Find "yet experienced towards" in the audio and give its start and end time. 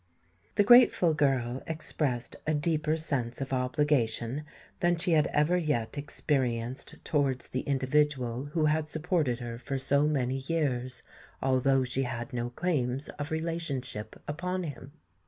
5.57-7.49